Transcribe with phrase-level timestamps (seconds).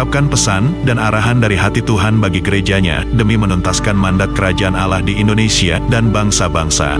[0.00, 5.20] mengungkapkan pesan dan arahan dari hati Tuhan bagi gerejanya demi menuntaskan mandat kerajaan Allah di
[5.20, 6.96] Indonesia dan bangsa-bangsa.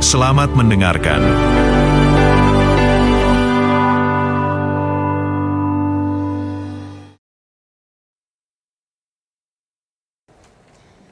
[0.00, 1.20] Selamat mendengarkan.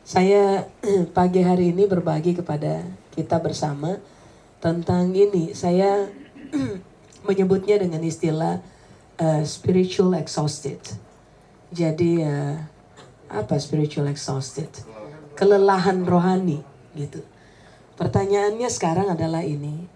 [0.09, 0.73] Saya
[1.21, 2.81] pagi hari ini berbagi kepada
[3.13, 4.01] kita bersama
[4.65, 5.53] tentang ini.
[5.53, 6.09] Saya
[7.29, 8.73] menyebutnya dengan istilah
[9.21, 10.81] uh, spiritual exhausted.
[11.75, 12.59] Jadi uh,
[13.31, 14.71] apa spiritual exhausted?
[15.35, 16.63] Kelelahan rohani
[16.95, 17.23] gitu.
[17.95, 19.87] Pertanyaannya sekarang adalah ini,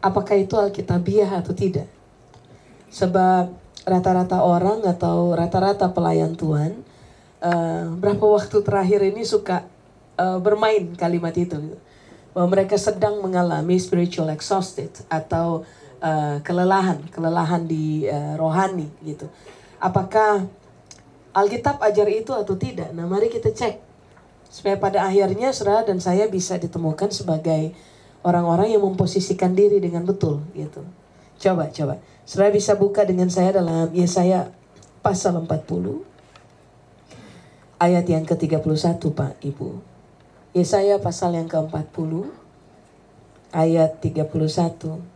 [0.00, 1.88] apakah itu alkitabiah atau tidak?
[2.92, 3.52] Sebab
[3.86, 6.82] rata-rata orang atau rata-rata pelayan Tuhan
[7.40, 9.64] uh, berapa waktu terakhir ini suka
[10.18, 11.78] uh, bermain kalimat itu gitu.
[12.34, 15.64] bahwa mereka sedang mengalami spiritual exhausted atau
[16.00, 19.28] uh, kelelahan kelelahan di uh, rohani gitu.
[19.78, 20.48] Apakah
[21.36, 22.92] Alkitab ajar itu atau tidak?
[22.96, 23.84] Nah mari kita cek.
[24.48, 27.76] Supaya pada akhirnya saudara dan saya bisa ditemukan sebagai
[28.24, 30.80] orang-orang yang memposisikan diri dengan betul gitu.
[31.36, 32.00] Coba coba.
[32.24, 34.48] Saudara bisa buka dengan saya dalam Yesaya
[35.04, 36.16] pasal 40
[37.76, 39.68] ayat yang ke-31 Pak Ibu.
[40.56, 42.32] Yesaya pasal yang ke-40
[43.52, 45.15] ayat 31.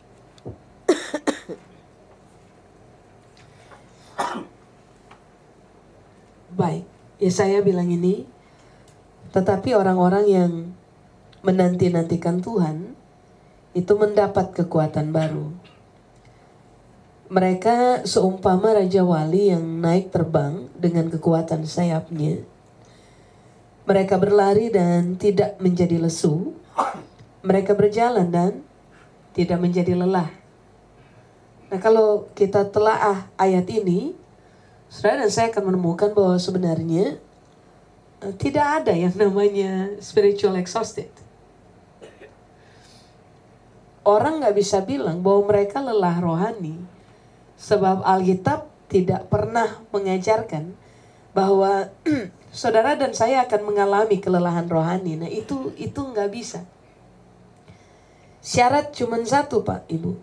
[6.50, 6.84] Baik,
[7.22, 8.26] Yesaya bilang ini,
[9.30, 10.52] tetapi orang-orang yang
[11.46, 12.92] menanti-nantikan Tuhan
[13.70, 15.54] itu mendapat kekuatan baru.
[17.30, 22.42] Mereka seumpama Raja Wali yang naik terbang dengan kekuatan sayapnya.
[23.86, 26.58] Mereka berlari dan tidak menjadi lesu.
[27.46, 28.66] Mereka berjalan dan
[29.30, 30.39] tidak menjadi lelah.
[31.70, 34.12] Nah kalau kita telaah ayat ini,
[34.90, 37.16] saudara dan saya akan menemukan bahwa sebenarnya
[38.20, 41.08] eh, tidak ada yang namanya spiritual exhausted.
[44.02, 47.00] Orang nggak bisa bilang bahwa mereka lelah rohani
[47.60, 50.72] Sebab Alkitab tidak pernah mengajarkan
[51.36, 51.92] bahwa
[52.56, 55.20] saudara dan saya akan mengalami kelelahan rohani.
[55.20, 56.64] Nah itu itu nggak bisa.
[58.40, 60.16] Syarat cuma satu pak, ibu.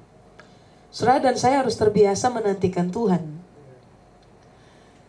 [0.89, 3.37] Saudara dan saya harus terbiasa menantikan Tuhan.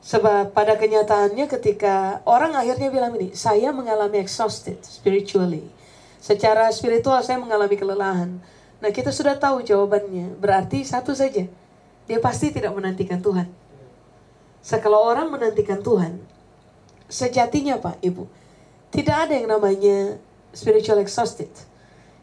[0.03, 5.69] Sebab pada kenyataannya ketika orang akhirnya bilang ini, saya mengalami exhausted spiritually.
[6.19, 8.41] Secara spiritual saya mengalami kelelahan.
[8.79, 10.39] Nah kita sudah tahu jawabannya.
[10.39, 11.45] Berarti satu saja
[12.09, 13.53] dia pasti tidak menantikan Tuhan.
[14.65, 16.19] Sekalau orang menantikan Tuhan,
[17.07, 18.25] sejatinya Pak, Ibu,
[18.89, 20.17] tidak ada yang namanya
[20.57, 21.53] spiritual exhausted.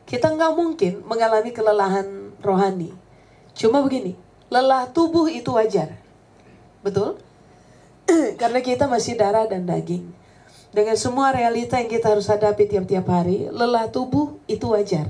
[0.09, 3.04] Kita nggak mungkin mengalami kelelahan rohani.
[3.55, 4.19] Cuma begini,
[4.51, 5.95] lelah tubuh itu wajar.
[6.83, 7.17] Betul?
[8.41, 10.11] Karena kita masih darah dan daging.
[10.75, 15.07] Dengan semua realita yang kita harus hadapi tiap-tiap hari, lelah tubuh itu wajar.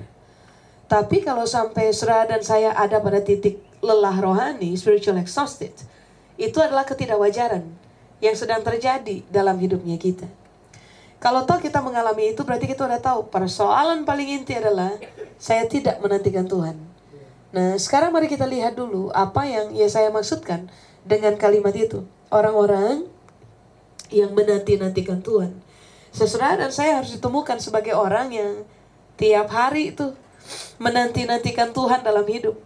[0.85, 5.73] Tapi kalau sampai Sera dan saya ada pada titik lelah rohani, spiritual exhausted,
[6.37, 7.65] itu adalah ketidakwajaran
[8.21, 10.29] yang sedang terjadi dalam hidupnya kita.
[11.17, 14.93] Kalau tahu kita mengalami itu berarti kita udah tahu persoalan paling inti adalah
[15.41, 16.94] saya tidak menantikan Tuhan.
[17.55, 20.67] Nah sekarang mari kita lihat dulu apa yang ya saya maksudkan
[21.07, 22.03] dengan kalimat itu.
[22.27, 23.07] Orang-orang
[24.11, 25.55] yang menanti-nantikan Tuhan.
[26.11, 28.67] Sesudah dan saya harus ditemukan sebagai orang yang
[29.15, 30.11] tiap hari itu
[30.83, 32.59] menanti-nantikan Tuhan dalam hidup.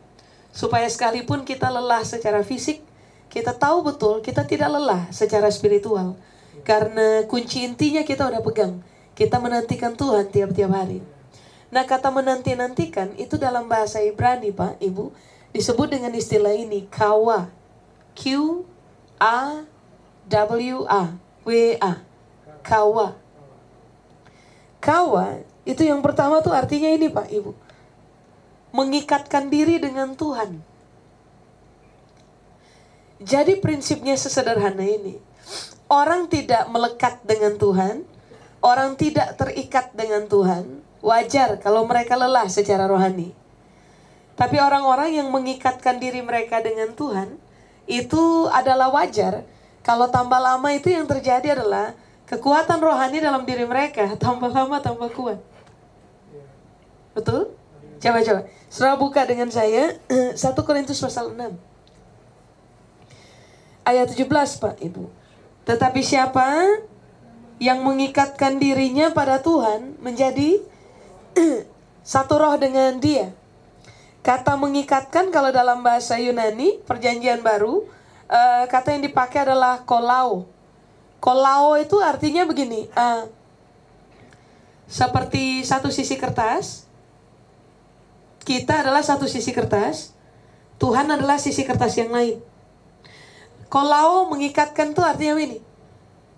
[0.49, 2.81] Supaya sekalipun kita lelah secara fisik,
[3.29, 6.17] kita tahu betul kita tidak lelah secara spiritual.
[6.65, 8.81] Karena kunci intinya kita udah pegang.
[9.13, 11.18] Kita menantikan Tuhan tiap-tiap hari.
[11.69, 15.13] Nah kata menanti-nantikan itu dalam bahasa Ibrani Pak, Ibu.
[15.49, 17.49] Disebut dengan istilah ini kawa.
[18.13, 18.61] Q
[19.17, 19.65] A
[20.29, 21.13] W A
[21.45, 21.51] W
[21.81, 21.93] A.
[22.61, 23.17] Kawa.
[24.81, 27.69] Kawa itu yang pertama tuh artinya ini Pak, Ibu
[28.69, 30.61] mengikatkan diri dengan Tuhan.
[33.19, 35.19] Jadi prinsipnya sesederhana ini.
[35.89, 38.05] Orang tidak melekat dengan Tuhan,
[38.61, 43.35] orang tidak terikat dengan Tuhan, wajar kalau mereka lelah secara rohani.
[44.39, 47.35] Tapi orang-orang yang mengikatkan diri mereka dengan Tuhan,
[47.89, 49.43] itu adalah wajar
[49.83, 51.97] kalau tambah lama itu yang terjadi adalah
[52.29, 55.39] kekuatan rohani dalam diri mereka tambah lama tambah kuat.
[57.17, 57.51] Betul?
[57.99, 58.41] Coba coba.
[58.71, 59.97] Saudara buka dengan saya
[60.37, 61.51] 1 Korintus pasal 6.
[63.83, 64.29] Ayat 17
[64.61, 65.09] Pak Ibu.
[65.65, 66.47] Tetapi siapa
[67.59, 70.63] yang mengikatkan dirinya pada Tuhan menjadi
[72.13, 73.33] satu roh dengan dia.
[74.19, 77.87] Kata mengikatkan kalau dalam bahasa Yunani perjanjian baru
[78.29, 80.45] uh, kata yang dipakai adalah kolao.
[81.19, 83.27] Kolao itu artinya begini, uh,
[84.87, 86.87] seperti satu sisi kertas,
[88.47, 90.15] kita adalah satu sisi kertas,
[90.79, 92.39] Tuhan adalah sisi kertas yang lain.
[93.67, 95.59] Kolao mengikatkan itu artinya ini,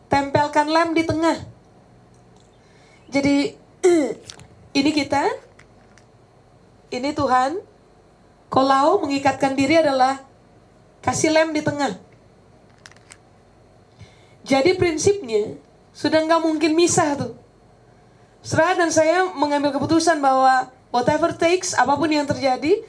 [0.09, 1.37] tempelkan lem di tengah.
[3.07, 3.53] Jadi
[4.71, 5.23] ini kita,
[6.91, 7.59] ini Tuhan,
[8.51, 10.19] Kolao mengikatkan diri adalah
[10.99, 11.95] kasih lem di tengah.
[14.43, 15.55] Jadi prinsipnya
[15.95, 17.33] sudah nggak mungkin misah tuh.
[18.41, 22.83] Serah dan saya mengambil keputusan bahwa whatever takes, apa pun yang terjadi,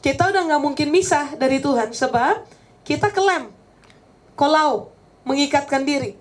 [0.00, 2.46] kita udah nggak mungkin misah dari Tuhan sebab
[2.86, 3.50] kita kelem,
[4.38, 4.94] kolau,
[5.28, 6.16] mengikatkan diri.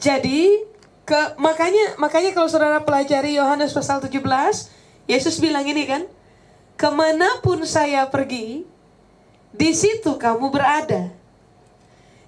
[0.00, 0.64] Jadi
[1.04, 4.24] ke makanya makanya kalau saudara pelajari Yohanes pasal 17,
[5.04, 6.08] Yesus bilang ini kan,
[6.80, 8.64] ke mana pun saya pergi,
[9.52, 11.12] di situ kamu berada.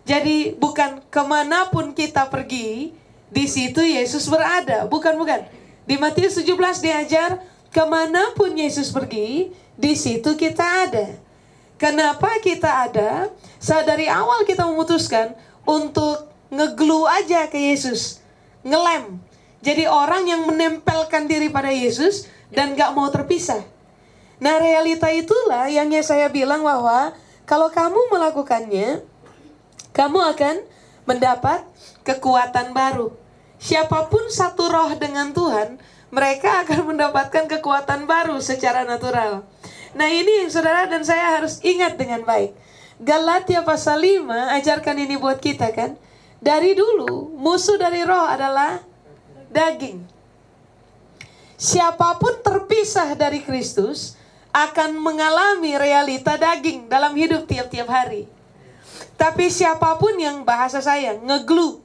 [0.06, 2.94] Jadi bukan ke mana pun kita pergi,
[3.32, 4.86] di situ Yesus berada.
[4.86, 5.42] Bukan, bukan.
[5.82, 7.42] Di Matius 17 diajar,
[7.74, 11.10] ke mana pun Yesus pergi, di situ kita ada.
[11.76, 13.28] Kenapa kita ada?
[13.58, 15.34] Saat dari awal kita memutuskan
[15.66, 18.22] untuk ngeglu aja ke Yesus.
[18.66, 19.22] Ngelem.
[19.62, 23.62] Jadi orang yang menempelkan diri pada Yesus dan gak mau terpisah.
[24.42, 27.14] Nah realita itulah yang saya bilang bahwa
[27.46, 29.06] kalau kamu melakukannya,
[29.94, 30.56] kamu akan
[31.06, 31.62] mendapat
[32.02, 33.14] kekuatan baru.
[33.56, 35.80] Siapa pun satu roh dengan Tuhan,
[36.12, 39.46] mereka akan mendapatkan kekuatan baru secara natural.
[39.96, 42.52] Nah ini yang saudara dan saya harus ingat dengan baik.
[43.00, 44.28] Galatia pasal 5
[44.60, 45.96] ajarkan ini buat kita kan.
[46.40, 48.80] Dari dulu musuh dari roh adalah
[49.48, 50.04] daging.
[51.56, 54.16] Siapa pun terpisah dari Kristus,
[54.56, 58.24] akan mengalami realita daging dalam hidup tiap-tiap hari.
[59.16, 61.80] Tapi siapa pun yang bahasa saya ngeglu,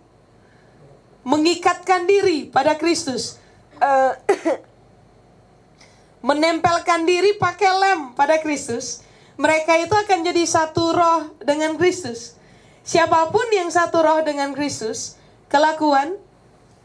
[1.24, 3.40] mengikatkan diri pada Kristus,
[3.80, 4.16] uh,
[6.28, 9.04] menempelkan diri pakai lem pada Kristus,
[9.36, 12.40] mereka itu akan jadi satu roh dengan Kristus.
[12.82, 16.18] Siapa pun yang satu roh dengan Kristus, kelakuan,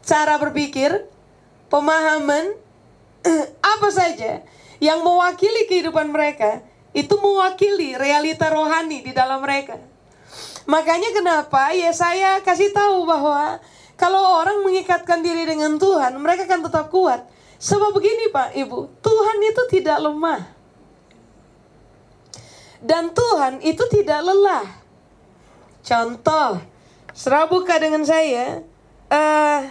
[0.05, 1.09] cara berpikir,
[1.73, 2.53] pemahaman,
[3.75, 4.45] apa saja
[4.77, 6.61] yang mewakili kehidupan mereka
[6.93, 9.77] itu mewakili realita rohani di dalam mereka.
[10.67, 13.61] Makanya kenapa ya saya kasih tahu bahwa
[13.97, 17.25] kalau orang mengikatkan diri dengan Tuhan, mereka akan tetap kuat.
[17.57, 20.41] Sebab begini Pak, Ibu, Tuhan itu tidak lemah.
[22.77, 24.65] Dan Tuhan itu tidak lelah.
[25.87, 26.59] Contoh,
[27.15, 28.59] serabuka dengan saya,
[29.07, 29.63] uh,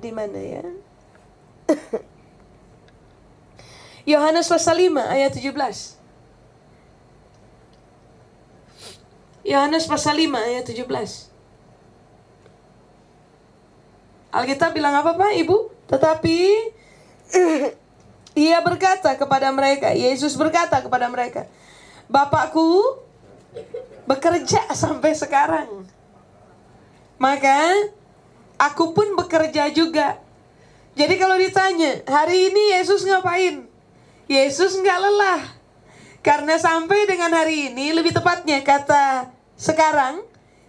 [0.00, 0.64] di mana ya?
[4.16, 5.44] Yohanes pasal 5 ayat 17.
[9.44, 10.88] Yohanes pasal 5 ayat 17.
[14.32, 15.68] Alkitab bilang apa Pak Ibu?
[15.92, 16.38] Tetapi
[18.48, 21.44] ia berkata kepada mereka, Yesus berkata kepada mereka,
[22.08, 22.96] Bapakku
[24.06, 25.86] bekerja sampai sekarang.
[27.18, 27.88] Maka
[28.58, 30.18] aku pun bekerja juga.
[30.92, 33.64] Jadi kalau ditanya, hari ini Yesus ngapain?
[34.28, 35.42] Yesus nggak lelah.
[36.22, 40.22] Karena sampai dengan hari ini, lebih tepatnya kata sekarang,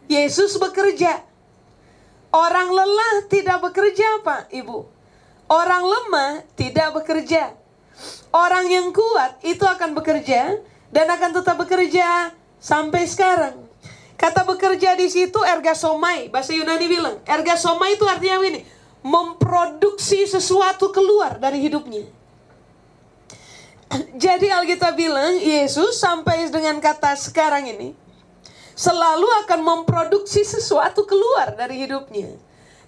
[0.08, 1.22] Yesus bekerja.
[2.34, 4.90] Orang lelah tidak bekerja, Pak, Ibu.
[5.52, 7.54] Orang lemah tidak bekerja.
[8.34, 10.58] Orang yang kuat itu akan bekerja
[10.90, 13.60] dan akan tetap bekerja sampai sekarang.
[14.15, 17.20] Kata bekerja di situ ergasomai, bahasa Yunani bilang.
[17.27, 18.63] Ergasomai itu artinya ini,
[19.03, 22.08] memproduksi sesuatu keluar dari hidupnya.
[24.24, 27.91] Jadi Alkitab bilang Yesus sampai dengan kata sekarang ini
[28.74, 32.39] selalu akan memproduksi sesuatu keluar dari hidupnya.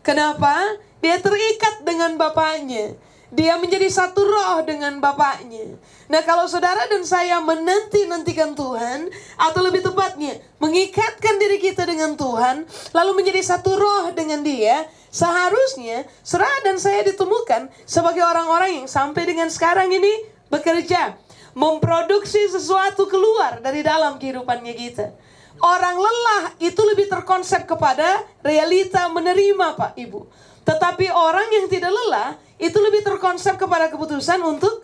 [0.01, 0.55] Kenapa?
[1.03, 2.97] Dia terikat dengan Bapaknya.
[3.35, 5.75] Dia menjadi satu roh dengan Bapaknya.
[6.07, 12.63] Nah kalau saudara dan saya menanti-nantikan Tuhan, atau lebih tepatnya, mengikatkan diri kita dengan Tuhan,
[12.95, 19.27] lalu menjadi satu roh dengan dia, seharusnya saudara dan saya ditemukan sebagai orang-orang yang sampai
[19.27, 21.19] dengan sekarang ini bekerja,
[21.51, 25.11] memproduksi sesuatu keluar dari dalam kehidupannya kita.
[25.59, 30.27] Orang lelah itu lebih terkonsep kepada realita menerima Pak Ibu.
[30.65, 34.83] Tetapi orang yang tidak lelah itu lebih terkonsep kepada keputusan untuk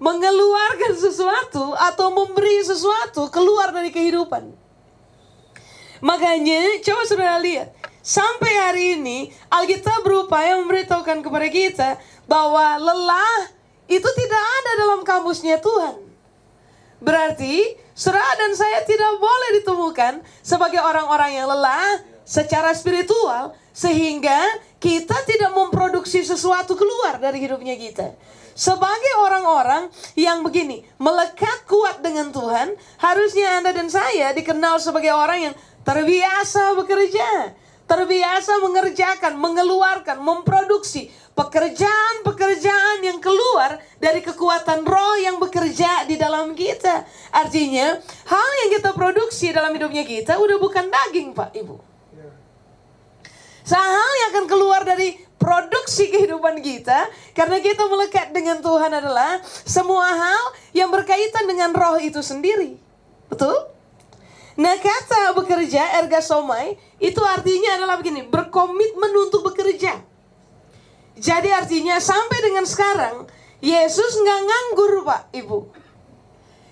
[0.00, 4.50] mengeluarkan sesuatu atau memberi sesuatu keluar dari kehidupan.
[6.04, 7.72] Makanya coba saudara lihat,
[8.04, 11.88] sampai hari ini Alkitab berupaya memberitahukan kepada kita
[12.28, 13.52] bahwa lelah
[13.88, 16.00] itu tidak ada dalam kamusnya Tuhan.
[17.00, 24.40] Berarti saudara dan saya tidak boleh ditemukan sebagai orang-orang yang lelah secara spiritual sehingga
[24.84, 28.12] kita tidak memproduksi sesuatu keluar dari hidupnya kita.
[28.52, 35.50] Sebagai orang-orang yang begini, melekat kuat dengan Tuhan, harusnya Anda dan saya dikenal sebagai orang
[35.50, 35.54] yang
[35.88, 37.56] terbiasa bekerja,
[37.88, 47.08] terbiasa mengerjakan, mengeluarkan, memproduksi pekerjaan-pekerjaan yang keluar dari kekuatan roh yang bekerja di dalam kita.
[47.32, 47.98] Artinya,
[48.28, 51.93] hal yang kita produksi dalam hidupnya kita udah bukan daging, Pak Ibu.
[53.64, 60.08] Hal yang akan keluar dari produksi kehidupan kita karena kita melekat dengan Tuhan adalah semua
[60.08, 60.44] hal
[60.76, 62.76] yang berkaitan dengan roh itu sendiri.
[63.28, 63.56] Betul?
[64.54, 69.98] Nah kata bekerja ergasomai itu artinya adalah begini berkomitmen untuk bekerja.
[71.18, 73.26] Jadi artinya sampai dengan sekarang
[73.64, 75.72] Yesus nggak nganggur pak ibu.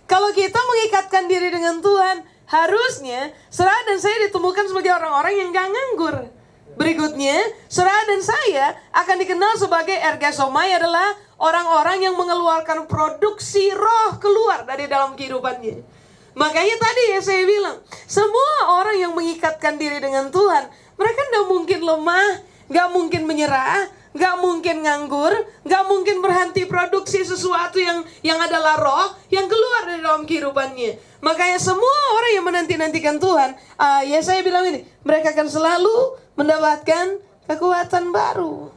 [0.05, 2.21] Kalau kita mengikatkan diri dengan Tuhan
[2.53, 6.42] harusnya saudara dan saya ditemukan sebagai orang-orang yang nggak nganggur.
[6.73, 7.37] Berikutnya,
[7.69, 14.89] saudara dan saya akan dikenal sebagai ergasomai adalah orang-orang yang mengeluarkan produksi roh keluar dari
[14.89, 15.85] dalam kehidupannya.
[16.33, 17.77] Makanya tadi ya saya bilang,
[18.09, 20.65] semua orang yang mengikatkan diri dengan Tuhan,
[20.97, 22.29] mereka tidak mungkin lemah,
[22.73, 23.85] nggak mungkin menyerah,
[24.17, 25.33] nggak mungkin nganggur,
[25.65, 31.21] nggak mungkin berhenti produksi sesuatu yang yang adalah roh yang keluar dari dalam kehidupannya.
[31.21, 37.21] Makanya semua orang yang menanti-nantikan Tuhan, uh, ya saya bilang ini, mereka akan selalu mendapatkan
[37.49, 38.71] kekuatan baru.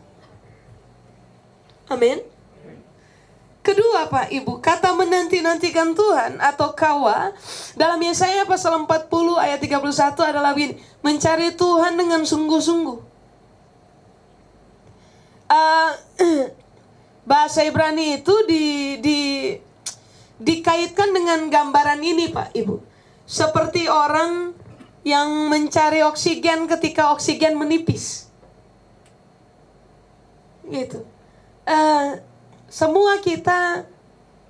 [1.89, 2.19] Amin.
[3.65, 7.33] Kedua Pak Ibu, kata menanti-nantikan Tuhan atau kawa
[7.73, 9.09] dalam Yesaya pasal 40
[9.41, 12.97] ayat 31 adalah begini, mencari Tuhan dengan sungguh-sungguh.
[15.49, 15.91] Uh,
[17.29, 18.65] bahasa Ibrani itu di,
[19.01, 19.19] di
[20.39, 22.75] dikaitkan dengan gambaran ini Pak Ibu.
[23.25, 24.53] Seperti orang
[25.05, 28.25] yang mencari oksigen ketika oksigen menipis.
[30.65, 31.05] Gitu.
[31.61, 32.17] Uh,
[32.65, 33.85] semua kita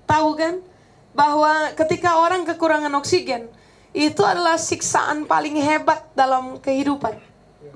[0.08, 0.64] tahu kan
[1.12, 3.52] bahwa ketika orang kekurangan oksigen
[3.92, 7.20] itu adalah siksaan paling hebat dalam kehidupan.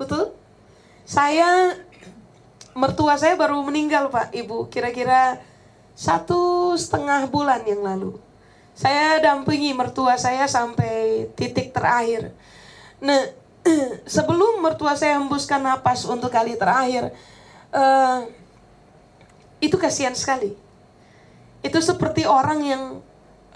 [0.00, 0.32] Betul?
[1.04, 1.76] Saya
[2.72, 4.68] mertua saya baru meninggal pak, ibu.
[4.72, 5.36] Kira-kira
[5.92, 8.16] satu setengah bulan yang lalu.
[8.72, 12.32] Saya dampingi mertua saya sampai titik terakhir.
[13.00, 13.32] Nah,
[14.16, 17.12] sebelum mertua saya hembuskan napas untuk kali terakhir,
[17.72, 18.28] uh,
[19.60, 20.56] itu kasihan sekali.
[21.60, 22.82] Itu seperti orang yang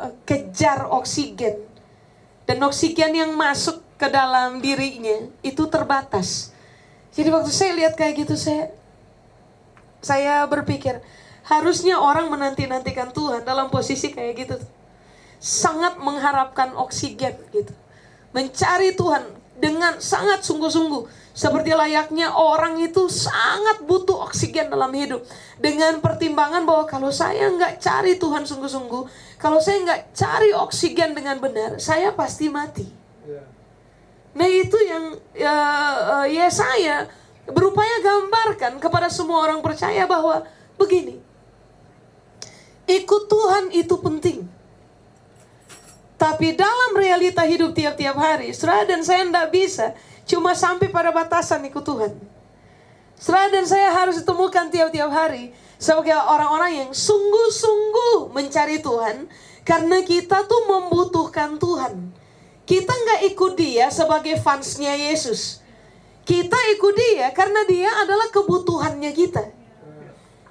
[0.00, 1.60] uh, kejar oksigen.
[2.44, 6.52] Dan oksigen yang masuk ke dalam dirinya itu terbatas.
[7.16, 8.74] Jadi waktu saya lihat kayak gitu saya
[10.04, 11.00] saya berpikir
[11.46, 14.56] harusnya orang menanti-nantikan Tuhan dalam posisi kayak gitu.
[15.40, 17.72] Sangat mengharapkan oksigen gitu.
[18.34, 19.22] Mencari Tuhan
[19.54, 25.26] dengan sangat sungguh-sungguh seperti layaknya orang itu sangat butuh oksigen dalam hidup.
[25.58, 29.02] Dengan pertimbangan bahwa kalau saya nggak cari Tuhan sungguh-sungguh,
[29.42, 32.86] kalau saya nggak cari oksigen dengan benar, saya pasti mati.
[33.26, 33.42] Ya.
[34.38, 35.56] Nah itu yang ya,
[36.30, 37.10] ya saya
[37.50, 40.46] berupaya gambarkan kepada semua orang percaya bahwa
[40.78, 41.18] begini.
[42.86, 44.43] Ikut Tuhan itu penting.
[46.24, 49.92] Tapi dalam realita hidup tiap-tiap hari, saudara dan saya tidak bisa
[50.24, 52.16] cuma sampai pada batasan ikut Tuhan.
[53.20, 59.28] Saudara dan saya harus ditemukan tiap-tiap hari sebagai orang-orang yang sungguh-sungguh mencari Tuhan
[59.68, 62.16] karena kita tuh membutuhkan Tuhan.
[62.64, 65.60] Kita nggak ikut dia sebagai fansnya Yesus.
[66.24, 69.44] Kita ikut dia karena dia adalah kebutuhannya kita.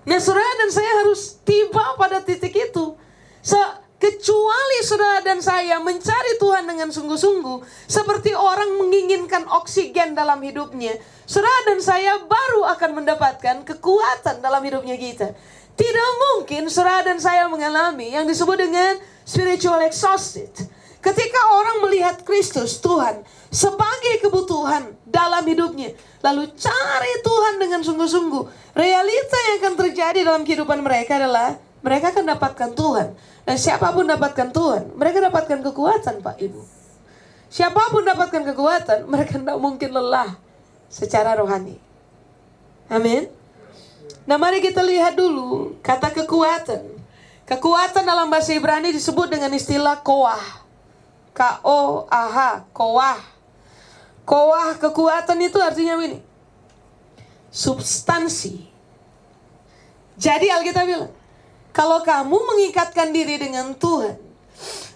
[0.06, 2.94] Nah saudara dan saya harus tiba pada titik itu.
[3.42, 3.58] So,
[4.04, 11.72] Kecuali saudara dan saya mencari Tuhan dengan sungguh-sungguh, seperti orang menginginkan oksigen dalam hidupnya, saudara
[11.72, 15.32] dan saya baru akan mendapatkan kekuatan dalam hidupnya kita.
[15.80, 20.52] Tidak mungkin saudara dan saya mengalami yang disebut dengan spiritual exhausted.
[21.00, 23.24] Ketika orang melihat Kristus Tuhan
[23.56, 30.84] sebagai kebutuhan dalam hidupnya, lalu cari Tuhan dengan sungguh-sungguh, realita yang akan terjadi dalam kehidupan
[30.84, 33.08] mereka adalah mereka akan dapatkan Tuhan
[33.44, 36.62] dan siapa pun dapatkan Tuhan, mereka dapatkan kekuatan Pak Ibu.
[37.52, 40.40] siapa pun dapatkan kekuatan, mereka tidak mungkin lelah
[40.88, 41.78] secara rohani.
[42.88, 43.30] Amin.
[44.24, 47.04] Nah mari kita lihat dulu kata kekuatan.
[47.44, 50.64] Kekuatan dalam bahasa Ibrani disebut dengan istilah koah.
[51.36, 53.20] K-O-A-H, koah.
[54.24, 56.24] Koah kekuatan itu artinya ini.
[57.52, 58.64] Substansi.
[60.16, 61.12] Jadi Alkitab bilang,
[61.74, 64.14] kalau kamu mengikatkan diri dengan Tuhan,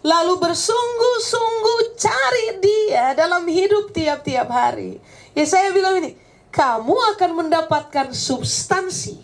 [0.05, 5.01] lalu bersungguh-sungguh cari dia dalam hidup tiap-tiap hari.
[5.34, 6.13] Ya saya bilang ini,
[6.53, 9.17] kamu akan mendapatkan substansi.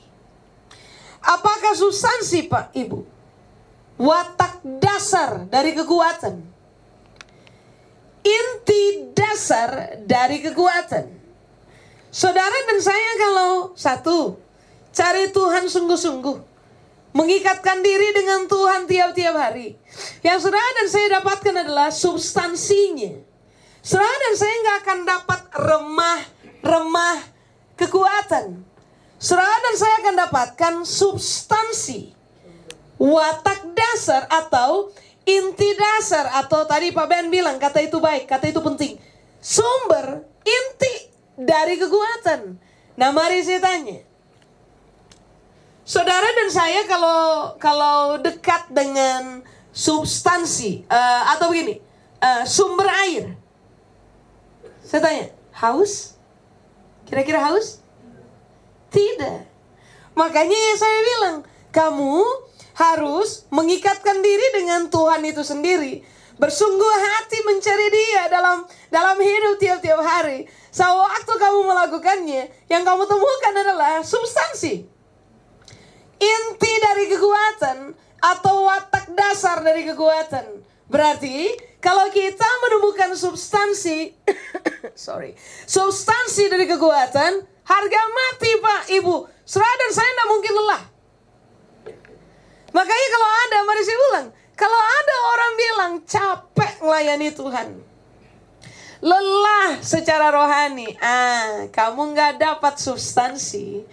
[1.21, 2.99] Apakah substansi Pak Ibu?
[4.01, 6.41] Watak dasar dari kekuatan.
[8.25, 11.05] Inti dasar dari kekuatan.
[12.09, 14.41] Saudara dan saya kalau satu,
[14.89, 16.52] cari Tuhan sungguh-sungguh
[17.13, 19.77] mengikatkan diri dengan Tuhan tiap-tiap hari.
[20.25, 23.21] Yang saudara dan saya dapatkan adalah substansinya.
[23.85, 27.17] Saudara dan saya nggak akan dapat remah-remah
[27.77, 28.65] kekuatan.
[29.21, 32.11] Saudara dan saya akan dapatkan substansi.
[32.97, 34.91] Watak dasar atau
[35.23, 38.99] inti dasar atau tadi Pak Ben bilang kata itu baik, kata itu penting.
[39.43, 42.55] Sumber inti dari kekuatan.
[42.95, 44.03] Nah mari saya tanya,
[46.43, 49.39] dan saya kalau kalau dekat dengan
[49.71, 51.79] substansi uh, atau begini
[52.19, 53.31] uh, sumber air,
[54.83, 56.19] saya tanya haus?
[57.07, 57.79] Kira-kira haus?
[58.91, 59.39] Tidak.
[60.19, 61.37] Makanya ya saya bilang
[61.71, 62.19] kamu
[62.75, 66.03] harus mengikatkan diri dengan Tuhan itu sendiri.
[66.35, 70.51] Bersungguh hati mencari dia dalam dalam hidup tiap-tiap hari.
[70.75, 74.91] Sewaktu kamu melakukannya, yang kamu temukan adalah substansi
[76.23, 77.77] inti dari kekuatan
[78.23, 80.63] atau watak dasar dari kekuatan.
[80.87, 81.51] Berarti
[81.83, 84.15] kalau kita menemukan substansi
[84.95, 85.35] sorry,
[85.67, 87.31] substansi dari kekuatan,
[87.67, 89.15] harga mati Pak Ibu.
[89.43, 90.83] Saudara dan saya tidak mungkin lelah.
[92.73, 94.27] Makanya kalau ada, mari saya ulang.
[94.53, 97.69] Kalau ada orang bilang capek melayani Tuhan.
[99.03, 100.95] Lelah secara rohani.
[101.03, 103.83] Ah, kamu nggak dapat substansi.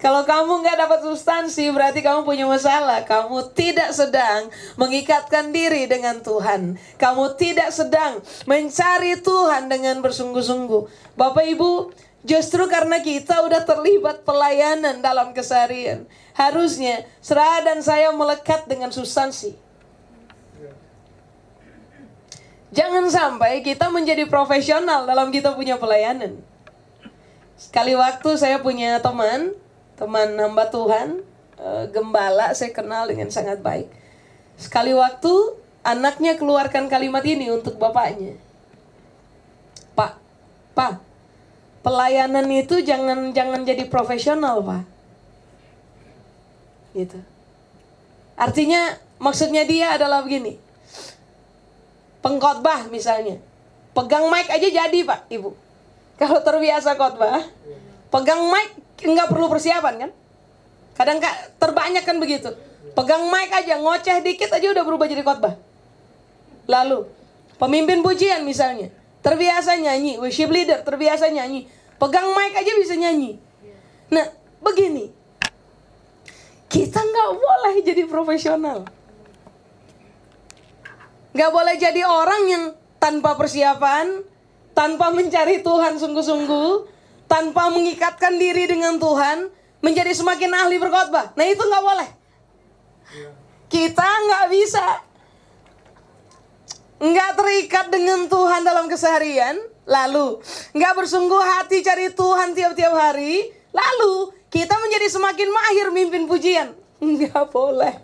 [0.00, 3.04] Kalau kamu nggak dapat substansi, berarti kamu punya masalah.
[3.04, 4.48] Kamu tidak sedang
[4.80, 6.80] mengikatkan diri dengan Tuhan.
[6.96, 11.12] Kamu tidak sedang mencari Tuhan dengan bersungguh-sungguh.
[11.20, 11.92] Bapak Ibu,
[12.24, 19.52] justru karena kita udah terlibat pelayanan dalam keseharian, harusnya serah dan saya melekat dengan substansi.
[22.72, 26.40] Jangan sampai kita menjadi profesional dalam kita punya pelayanan.
[27.60, 29.52] Sekali waktu saya punya teman,
[30.00, 31.20] teman hamba Tuhan,
[31.60, 33.92] uh, gembala saya kenal dengan sangat baik.
[34.56, 38.40] Sekali waktu anaknya keluarkan kalimat ini untuk bapaknya.
[39.92, 40.16] Pak,
[40.72, 41.04] Pak,
[41.84, 44.82] pelayanan itu jangan jangan jadi profesional, Pak.
[46.96, 47.20] Gitu.
[48.40, 50.56] Artinya maksudnya dia adalah begini.
[52.24, 53.36] Pengkhotbah misalnya.
[53.92, 55.50] Pegang mic aja jadi, Pak, Ibu.
[56.20, 57.44] Kalau terbiasa khotbah,
[58.12, 60.10] pegang mic nggak perlu persiapan kan?
[60.96, 62.52] Kadang kak terbanyak kan begitu.
[62.92, 65.56] Pegang mic aja, ngoceh dikit aja udah berubah jadi khotbah.
[66.68, 67.08] Lalu
[67.56, 68.92] pemimpin pujian misalnya,
[69.24, 73.40] terbiasa nyanyi, worship leader terbiasa nyanyi, pegang mic aja bisa nyanyi.
[74.10, 74.26] Nah
[74.60, 75.08] begini,
[76.68, 78.84] kita nggak boleh jadi profesional.
[81.30, 82.64] Nggak boleh jadi orang yang
[82.98, 84.26] tanpa persiapan,
[84.74, 86.70] tanpa mencari Tuhan sungguh-sungguh,
[87.30, 89.46] tanpa mengikatkan diri dengan Tuhan
[89.78, 91.30] menjadi semakin ahli berkhotbah.
[91.38, 92.08] Nah itu nggak boleh.
[93.70, 94.86] Kita nggak bisa
[97.00, 100.42] nggak terikat dengan Tuhan dalam keseharian, lalu
[100.74, 106.74] nggak bersungguh hati cari Tuhan tiap-tiap hari, lalu kita menjadi semakin mahir mimpin pujian.
[106.98, 107.94] Nggak boleh.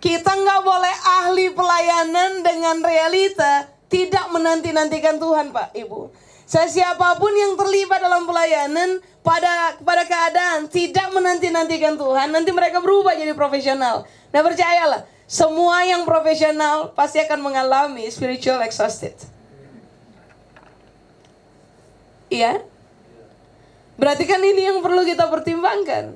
[0.00, 6.25] Kita nggak boleh ahli pelayanan dengan realita tidak menanti-nantikan Tuhan, Pak, Ibu.
[6.46, 12.78] Saya siapa pun yang terlibat dalam pelayanan pada pada keadaan tidak menanti-nantikan Tuhan, nanti mereka
[12.78, 14.06] berubah jadi profesional.
[14.30, 19.18] Nah percayalah, semua yang profesional pasti akan mengalami spiritual exhausted.
[22.30, 22.62] Iya?
[23.98, 26.14] Berarti kan ini yang perlu kita pertimbangkan.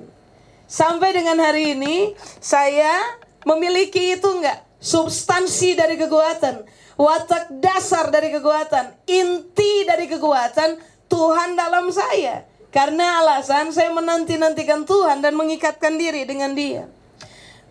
[0.70, 4.62] Sampai dengan hari ini, saya memiliki itu enggak?
[4.78, 6.62] Substansi dari kekuatan
[7.00, 10.76] watak dasar dari kekuatan, inti dari kekuatan
[11.08, 12.44] Tuhan dalam saya.
[12.68, 16.86] Karena alasan saya menanti-nantikan Tuhan dan mengikatkan diri dengan dia.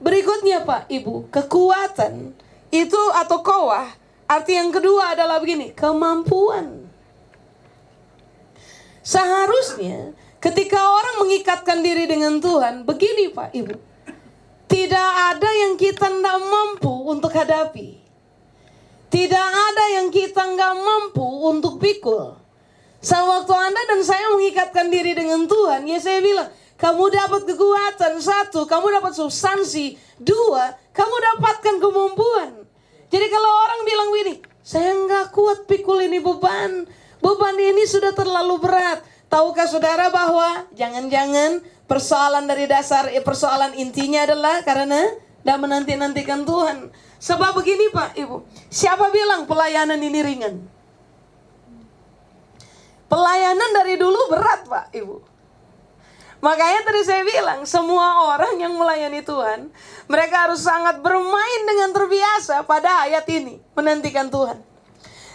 [0.01, 2.33] Berikutnya Pak Ibu, kekuatan
[2.73, 6.85] itu atau kawah Arti yang kedua adalah begini, kemampuan.
[9.01, 13.73] Seharusnya ketika orang mengikatkan diri dengan Tuhan, begini Pak Ibu.
[14.69, 17.98] Tidak ada yang kita tidak mampu untuk hadapi.
[19.09, 22.37] Tidak ada yang kita nggak mampu untuk pikul.
[23.01, 28.63] Sewaktu Anda dan saya mengikatkan diri dengan Tuhan, ya saya bilang, kamu dapat kekuatan, satu,
[28.69, 32.49] kamu dapat substansi, dua, kamu dapatkan kemampuan.
[33.09, 36.85] Jadi kalau orang bilang begini, saya nggak kuat pikul ini beban,
[37.23, 39.01] beban ini sudah terlalu berat.
[39.31, 45.09] Tahukah saudara bahwa jangan-jangan persoalan dari dasar, eh, persoalan intinya adalah karena
[45.41, 46.91] tidak menanti-nantikan Tuhan.
[47.19, 50.55] Sebab begini Pak Ibu, siapa bilang pelayanan ini ringan?
[53.09, 55.17] Pelayanan dari dulu berat Pak Ibu.
[56.39, 59.67] Makanya tadi saya bilang, semua orang yang melayani Tuhan,
[60.07, 64.63] mereka harus sangat bermain dengan terbiasa pada ayat ini, menantikan Tuhan.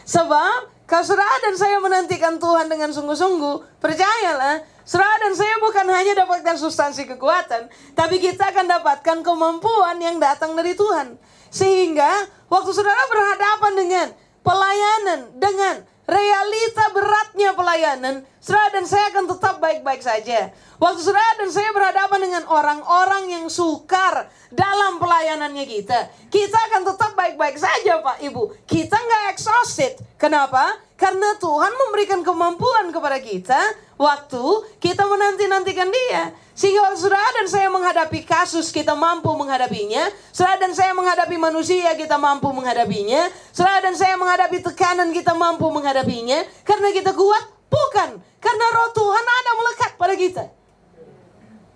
[0.09, 6.57] Sebab, saudara dan saya menantikan Tuhan dengan sungguh-sungguh, percayalah, saudara dan saya bukan hanya dapatkan
[6.61, 11.17] substansi kekuatan, tapi kita akan dapatkan kemampuan yang datang dari Tuhan.
[11.49, 14.07] Sehingga, waktu saudara berhadapan dengan
[14.45, 20.53] pelayanan, dengan realita beratnya pelayanan, saudara dan saya akan tetap baik-baik saja.
[20.77, 27.17] Waktu saudara dan saya berhadapan dengan orang-orang yang sukar dalam pelayanannya kita, kita akan tetap
[27.17, 28.53] baik-baik saja Pak Ibu.
[28.69, 29.97] Kita nggak exhausted.
[30.21, 30.84] Kenapa?
[31.05, 33.61] Karena Tuhan memberikan kemampuan kepada kita
[34.01, 34.41] waktu
[34.81, 36.33] kita menanti-nantikan dia.
[36.57, 40.09] Sehingga waktu saudara dan saya menghadapi kasus kita mampu menghadapinya.
[40.33, 43.29] Saudara dan saya menghadapi manusia kita mampu menghadapinya.
[43.53, 46.41] Saudara dan saya menghadapi tekanan kita mampu menghadapinya.
[46.65, 47.53] Karena kita kuat?
[47.69, 48.25] Bukan.
[48.41, 50.45] Karena roh Tuhan ada melekat pada kita.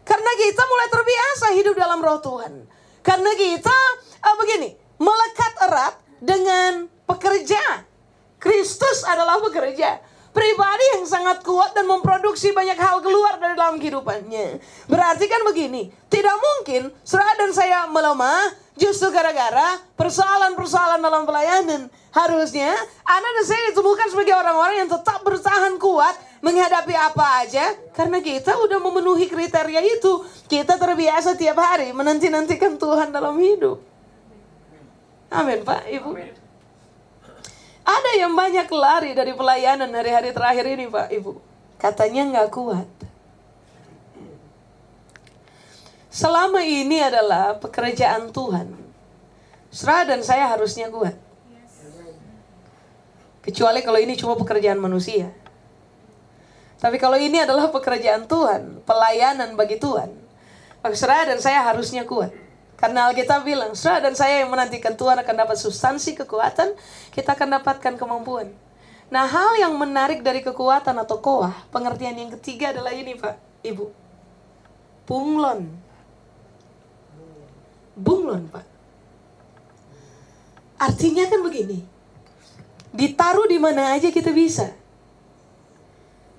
[0.09, 2.65] Karena kita mulai terbiasa hidup dalam roh Tuhan.
[3.05, 3.77] Karena kita
[4.25, 7.85] uh, begini, melekat erat dengan pekerja.
[8.39, 9.99] Kristus adalah pekerja.
[10.29, 14.63] Pribadi yang sangat kuat dan memproduksi banyak hal keluar dari dalam kehidupannya.
[14.87, 21.91] Berarti kan begini, tidak mungkin saudara dan saya melemah justru gara-gara persoalan-persoalan dalam pelayanan.
[22.15, 22.71] Harusnya
[23.03, 28.55] Anda dan saya ditemukan sebagai orang-orang yang tetap bertahan kuat menghadapi apa aja karena kita
[28.63, 30.23] udah memenuhi kriteria itu.
[30.47, 33.83] Kita terbiasa tiap hari menanti-nantikan Tuhan dalam hidup.
[35.29, 36.11] Amin, Pak, Ibu.
[37.89, 41.33] Ada yang banyak lari dari pelayanan hari-hari terakhir ini, Pak, Ibu.
[41.81, 42.89] Katanya nggak kuat.
[46.13, 48.77] Selama ini adalah pekerjaan Tuhan.
[49.73, 51.17] Serah dan saya harusnya kuat.
[53.41, 55.33] Kecuali kalau ini cuma pekerjaan manusia.
[56.77, 60.13] Tapi kalau ini adalah pekerjaan Tuhan, pelayanan bagi Tuhan,
[60.85, 62.31] maka Saudara dan saya harusnya kuat.
[62.79, 66.79] Karena Alkitab bilang, saudara dan saya yang menantikan Tuhan akan dapat substansi kekuatan,
[67.11, 68.55] kita akan dapatkan kemampuan.
[69.11, 73.35] Nah hal yang menarik dari kekuatan atau koah, pengertian yang ketiga adalah ini Pak,
[73.67, 73.85] Ibu.
[75.11, 75.67] Bunglon.
[77.99, 78.67] Bunglon Pak.
[80.79, 81.83] Artinya kan begini,
[82.95, 84.71] ditaruh di mana aja kita bisa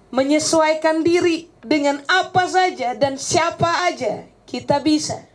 [0.10, 5.29] menyesuaikan diri dengan apa saja dan siapa aja kita bisa.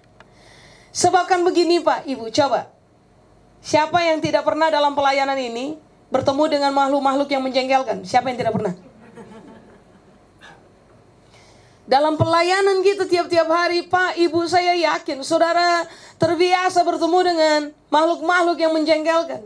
[0.94, 2.70] Sebabkan begini Pak, Ibu, coba.
[3.58, 5.74] Siapa yang tidak pernah dalam pelayanan ini
[6.06, 8.06] bertemu dengan makhluk-makhluk yang menjengkelkan?
[8.06, 8.78] Siapa yang tidak pernah?
[11.84, 15.82] Dalam pelayanan kita tiap-tiap hari, Pak, Ibu, saya yakin saudara
[16.16, 19.42] terbiasa bertemu dengan makhluk-makhluk yang menjengkelkan.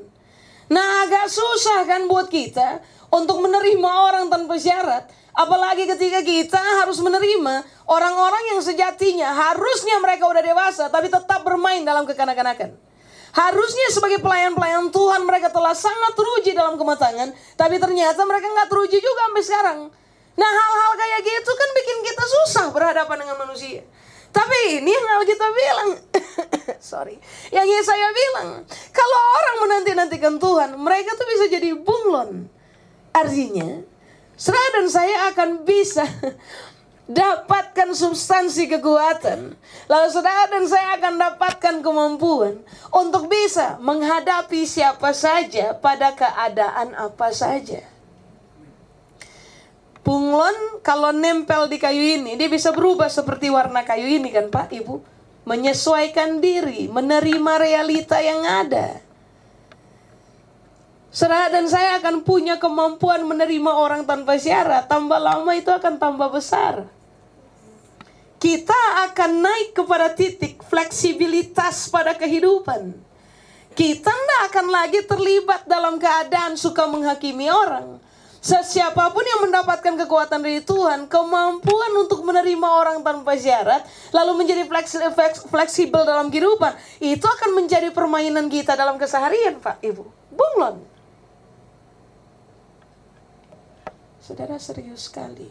[0.69, 5.09] Nah, agak susah kan buat kita untuk menerima orang tanpa syarat.
[5.38, 11.87] Apalagi ketika kita harus menerima orang-orang yang sejatinya harusnya mereka udah dewasa tapi tetap bermain
[11.87, 12.74] dalam kekanak-kanakan.
[13.38, 18.98] Harusnya sebagai pelayan-pelayan Tuhan mereka telah sangat teruji dalam kematangan, tapi ternyata mereka nggak teruji
[18.98, 19.79] juga sampai sekarang.
[20.35, 23.87] Nah hal-hal kayak gitu kan bikin kita susah berhadapan dengan manusia.
[24.35, 25.90] Tapi ini yang kita bilang,
[26.83, 27.14] sorry,
[27.55, 32.51] yang saya bilang, kalau orang menanti-nantikan Tuhan, mereka tuh bisa jadi bunglon.
[33.14, 33.83] Artinya,
[34.38, 36.07] Saudara dan saya akan bisa
[37.11, 39.59] dapatkan substansi kekuatan.
[39.90, 42.62] Lalu saudara dan saya akan dapatkan kemampuan
[42.94, 47.83] untuk bisa menghadapi siapa saja pada keadaan apa saja.
[50.07, 54.70] Bunglon kalau nempel di kayu ini, dia bisa berubah seperti warna kayu ini kan Pak
[54.70, 55.03] Ibu.
[55.51, 59.08] Menyesuaikan diri, menerima realita yang ada.
[61.09, 64.85] Saudara dan saya akan punya kemampuan menerima orang tanpa syarat.
[64.92, 66.85] Tambah lama itu akan tambah besar.
[68.38, 72.92] Kita akan naik kepada titik fleksibilitas pada kehidupan.
[73.73, 77.99] Kita tidak akan lagi terlibat dalam keadaan suka menghakimi orang.
[78.38, 83.83] Sesiapapun yang mendapatkan kekuatan dari Tuhan, kemampuan untuk menerima orang tanpa syarat,
[84.14, 84.62] lalu menjadi
[85.51, 86.71] fleksibel dalam kehidupan,
[87.03, 90.07] itu akan menjadi permainan kita dalam keseharian, Pak Ibu.
[90.31, 90.98] Bunglon.
[94.29, 95.49] Saudara serius sekali.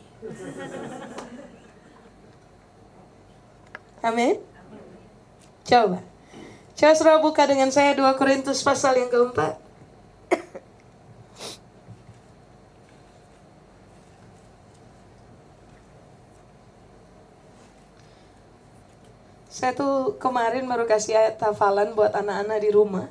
[4.05, 4.37] Amin.
[5.65, 6.05] Coba.
[6.77, 9.57] Coba suruh buka dengan saya 2 Korintus pasal yang keempat.
[19.49, 23.09] Saya tuh kemarin baru kasih ayat hafalan buat anak-anak di rumah.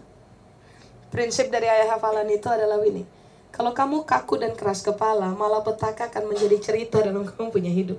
[1.10, 3.15] Prinsip dari ayat hafalan itu adalah ini.
[3.56, 7.96] Kalau kamu kaku dan keras kepala, malah petaka akan menjadi cerita dalam kamu punya hidup.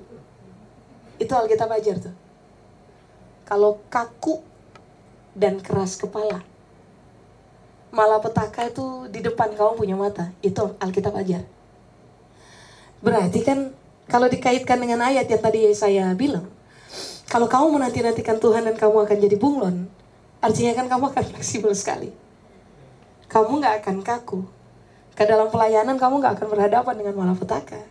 [1.18, 2.14] Itu Alkitab ajar tuh.
[3.42, 4.38] Kalau kaku
[5.34, 6.46] dan keras kepala.
[7.90, 10.30] Malah petaka itu di depan kamu punya mata.
[10.46, 11.42] Itu Alkitab ajar.
[13.02, 13.74] Berarti kan
[14.06, 16.46] kalau dikaitkan dengan ayat yang tadi saya bilang.
[17.28, 19.90] Kalau kamu menanti-nantikan Tuhan dan kamu akan jadi bunglon.
[20.38, 22.14] Artinya kan kamu akan fleksibel sekali.
[23.26, 24.57] Kamu nggak akan kaku.
[25.18, 27.82] Ke dalam pelayanan kamu nggak akan berhadapan dengan malapetaka.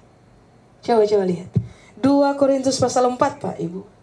[0.79, 1.51] Coba-coba lihat.
[1.99, 3.97] 2 Korintus pasal 4 Pak Ibu.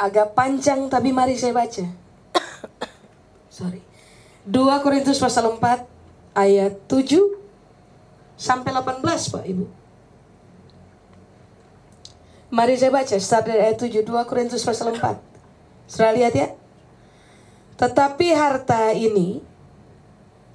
[0.00, 1.84] agak panjang tapi mari saya baca.
[3.52, 3.84] Sorry.
[4.48, 5.84] 2 Korintus pasal 4
[6.32, 7.20] ayat 7
[8.40, 9.66] sampai 18 Pak Ibu.
[12.50, 15.20] Mari saya baca start dari ayat 7 2 Korintus pasal 4.
[15.84, 16.48] Sudah lihat ya?
[17.76, 19.44] Tetapi harta ini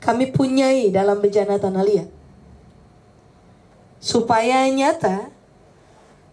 [0.05, 2.09] kami punyai dalam bejana tanah liat.
[3.97, 5.33] Supaya nyata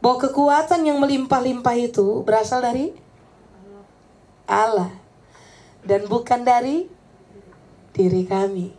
[0.04, 2.92] bahwa kekuatan yang melimpah-limpah itu berasal dari
[4.44, 4.92] Allah
[5.80, 6.84] dan bukan dari
[7.96, 8.76] diri kami.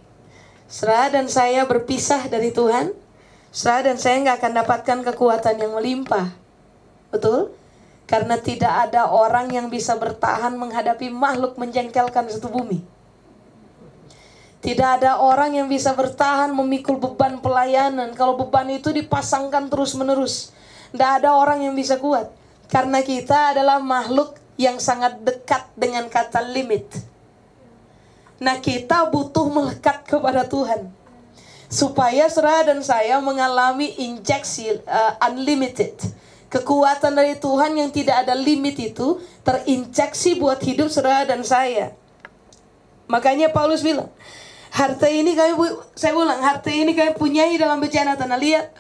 [0.70, 2.94] Serah dan saya berpisah dari Tuhan,
[3.50, 6.34] serah dan saya nggak akan dapatkan kekuatan yang melimpah.
[7.10, 7.50] Betul?
[8.06, 12.93] Karena tidak ada orang yang bisa bertahan menghadapi makhluk menjengkelkan satu bumi.
[14.64, 20.56] Tidak ada orang yang bisa bertahan memikul beban pelayanan kalau beban itu dipasangkan terus-menerus.
[20.96, 22.32] Tidak ada orang yang bisa kuat.
[22.72, 26.88] Karena kita adalah makhluk yang sangat dekat dengan kata limit.
[28.40, 30.88] Nah, kita butuh melekat kepada Tuhan.
[31.68, 35.92] Supaya Saudara dan saya mengalami injeksi uh, unlimited.
[36.48, 41.92] Kekuatan dari Tuhan yang tidak ada limit itu terinjeksi buat hidup Saudara dan saya.
[43.12, 44.08] Makanya Paulus bilang,
[44.74, 45.54] harta ini kami
[45.94, 48.74] saya ulang, harta ini kami punyai dalam bencana tanah liat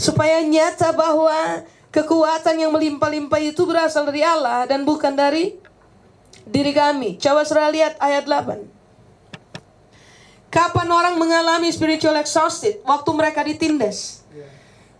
[0.00, 1.60] supaya nyata bahwa
[1.96, 5.56] Kekuatan yang melimpah-limpah itu berasal dari Allah dan bukan dari
[6.44, 7.16] diri kami.
[7.16, 8.68] Coba saudara lihat ayat 8.
[10.52, 12.84] Kapan orang mengalami spiritual exhausted?
[12.84, 14.20] Waktu mereka ditindas.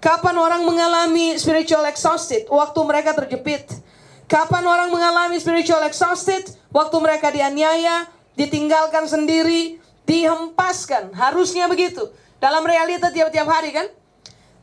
[0.00, 2.48] Kapan orang mengalami spiritual exhausted?
[2.48, 3.76] Waktu mereka terjepit.
[4.24, 6.48] Kapan orang mengalami spiritual exhausted?
[6.72, 8.08] Waktu mereka dianiaya,
[8.40, 11.12] ditinggalkan sendiri, dihempaskan.
[11.12, 12.08] Harusnya begitu.
[12.38, 13.86] Dalam realita tiap-tiap hari kan?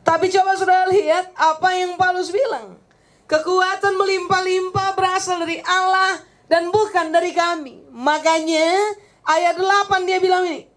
[0.04, 2.80] Tapi coba sudah lihat apa yang Paulus bilang.
[3.24, 7.88] Kekuatan melimpah-limpah berasal dari Allah dan bukan dari kami.
[7.88, 8.68] Makanya
[9.24, 10.68] ayat 8 dia bilang ini.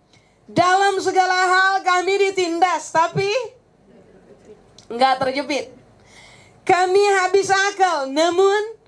[0.48, 3.28] Dalam segala hal kami ditindas tapi
[4.88, 5.76] nggak terjepit.
[6.64, 8.80] Kami habis akal namun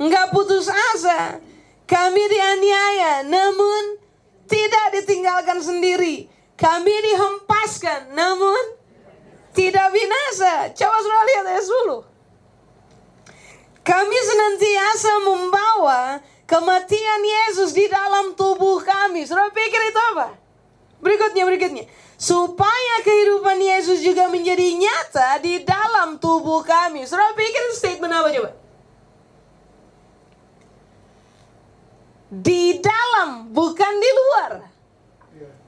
[0.00, 1.44] nggak putus asa.
[1.84, 3.97] Kami dianiaya namun
[4.48, 6.26] tidak ditinggalkan sendiri.
[6.58, 8.58] Kami dihempaskan namun
[9.54, 10.74] tidak binasa.
[10.74, 12.02] Coba sudah lihat ayat 10.
[13.86, 19.24] Kami senantiasa membawa kematian Yesus di dalam tubuh kami.
[19.24, 20.36] Sudah pikir itu apa?
[20.98, 21.84] Berikutnya, berikutnya.
[22.18, 27.06] Supaya kehidupan Yesus juga menjadi nyata di dalam tubuh kami.
[27.06, 28.50] Sudah pikir statement apa coba?
[32.28, 34.52] Di dalam, bukan di luar.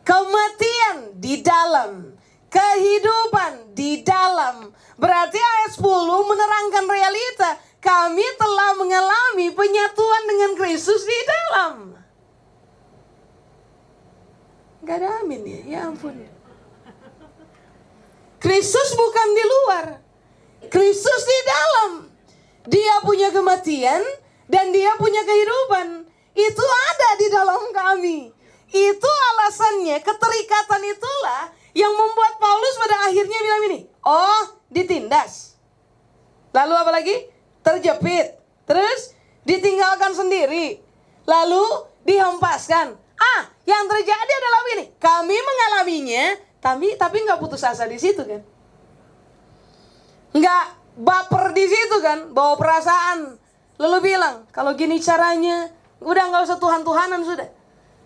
[0.05, 2.21] Kematian di dalam
[2.51, 4.75] kehidupan di dalam.
[4.99, 7.51] Berarti ayat 10 menerangkan realita.
[7.81, 11.75] Kami telah mengalami penyatuan dengan Kristus di dalam.
[14.85, 16.13] Gak ada amin ya, ya ampun.
[18.37, 19.87] Kristus bukan di luar.
[20.69, 21.91] Kristus di dalam.
[22.69, 24.05] Dia punya kematian
[24.45, 26.00] dan dia punya kehidupan.
[26.35, 28.19] Itu ada di dalam kami.
[28.71, 35.59] Itu alasannya, keterikatan itulah yang membuat Paulus pada akhirnya bilang ini, oh ditindas.
[36.55, 37.17] Lalu apa lagi?
[37.63, 38.39] Terjepit.
[38.67, 39.15] Terus
[39.47, 40.87] ditinggalkan sendiri.
[41.29, 41.63] lalu
[42.03, 42.97] dihempaskan.
[43.15, 44.85] Ah, yang terjadi adalah ini.
[44.99, 46.25] Kami mengalaminya,
[46.59, 48.43] tapi tapi nggak putus asa di situ kan?
[50.35, 50.65] Nggak
[50.99, 52.35] baper di situ kan?
[52.35, 53.39] Bawa perasaan.
[53.79, 57.49] Lalu bilang, kalau gini caranya, udah nggak usah Tuhan-Tuhanan sudah.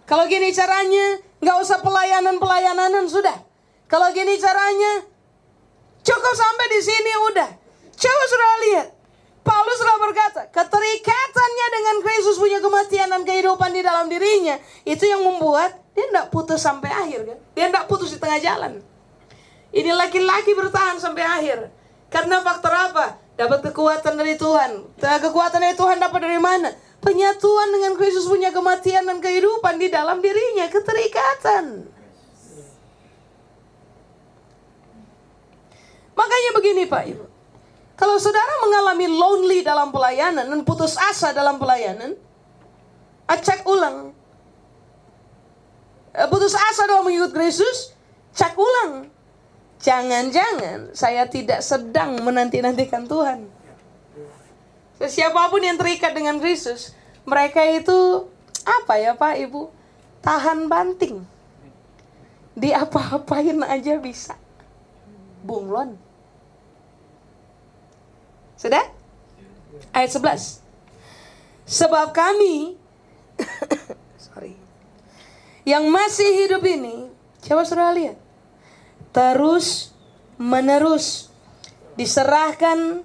[0.05, 3.41] Kalau gini caranya, nggak usah pelayanan-pelayananan sudah.
[3.89, 5.07] Kalau gini caranya,
[6.05, 7.51] cukup sampai di sini udah.
[7.95, 8.87] Coba sudah lihat,
[9.47, 15.23] Paulus sudah berkata, keterikatannya dengan Kristus punya kematian dan kehidupan di dalam dirinya, itu yang
[15.23, 17.39] membuat dia tidak putus sampai akhir kan?
[17.55, 18.83] Dia tidak putus di tengah jalan.
[19.71, 21.71] Ini laki-laki bertahan sampai akhir.
[22.11, 23.19] Karena faktor apa?
[23.39, 24.91] Dapat kekuatan dari Tuhan.
[24.99, 26.71] Kekuatan dari Tuhan dapat dari mana?
[27.05, 31.85] Penyatuan dengan Kristus punya kematian dan kehidupan di dalam dirinya, keterikatan.
[36.17, 37.25] Makanya begini Pak Ibu.
[37.95, 42.17] Kalau saudara mengalami lonely dalam pelayanan dan putus asa dalam pelayanan,
[43.29, 44.11] cek ulang.
[46.17, 47.95] Eh, putus asa dalam mengikut Kristus,
[48.35, 49.13] cek ulang.
[49.85, 53.54] Jangan-jangan saya tidak sedang menanti-nantikan Tuhan.
[55.09, 58.29] Siapa pun yang terikat dengan Kristus, mereka itu
[58.65, 59.69] apa ya Pak Ibu?
[60.25, 61.25] Tahan banting.
[62.55, 64.39] Di apa-apain aja bisa.
[65.45, 65.99] Bunglon.
[68.57, 68.87] Sudah?
[69.93, 70.63] Ayat 11.
[71.67, 72.79] Sebab kami
[74.31, 74.55] sorry.
[75.65, 77.09] Yang masih hidup ini,
[77.45, 78.17] coba sudah lihat.
[79.11, 79.91] Terus
[80.39, 81.33] menerus
[81.99, 83.03] diserahkan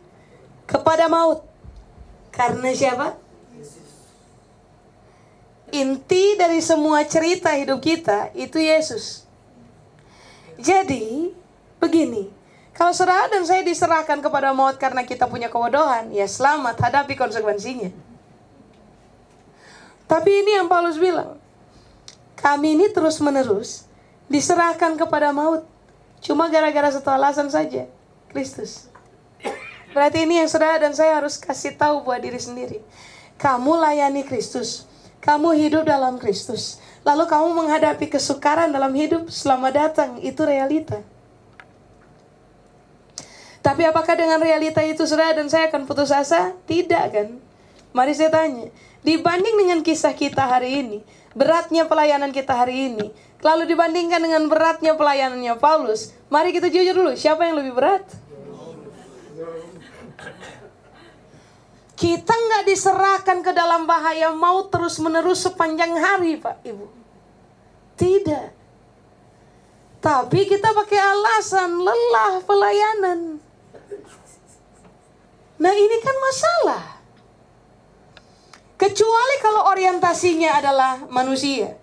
[0.70, 1.49] kepada maut.
[2.40, 3.20] Karena siapa?
[5.76, 9.28] Inti dari semua cerita hidup kita itu Yesus.
[10.56, 11.36] Jadi,
[11.84, 12.32] begini,
[12.72, 17.92] kalau saudara dan saya diserahkan kepada maut karena kita punya kebodohan, ya selamat hadapi konsekuensinya.
[20.10, 21.38] Tapi ini yang Paulus bilang,
[22.40, 23.86] kami ini terus menerus
[24.26, 25.68] diserahkan kepada maut.
[26.24, 27.86] Cuma gara-gara satu alasan saja,
[28.34, 28.89] Kristus.
[29.90, 32.78] Berarti ini yang saudara dan saya harus kasih tahu buat diri sendiri.
[33.42, 34.86] Kamu layani Kristus.
[35.20, 36.78] Kamu hidup dalam Kristus.
[37.02, 40.22] Lalu kamu menghadapi kesukaran dalam hidup selama datang.
[40.22, 41.02] Itu realita.
[43.60, 46.56] Tapi apakah dengan realita itu saudara dan saya akan putus asa?
[46.64, 47.28] Tidak kan?
[47.92, 48.72] Mari saya tanya.
[49.04, 50.98] Dibanding dengan kisah kita hari ini,
[51.36, 57.16] beratnya pelayanan kita hari ini, lalu dibandingkan dengan beratnya pelayanannya Paulus, mari kita jujur dulu,
[57.16, 58.04] siapa yang lebih berat?
[62.00, 66.88] Kita nggak diserahkan ke dalam bahaya mau terus menerus sepanjang hari, Pak Ibu.
[68.00, 68.56] Tidak.
[70.00, 73.44] Tapi kita pakai alasan lelah pelayanan.
[75.60, 76.84] Nah ini kan masalah.
[78.80, 81.76] Kecuali kalau orientasinya adalah manusia.